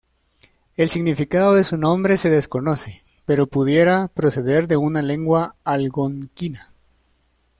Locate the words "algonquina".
5.63-6.73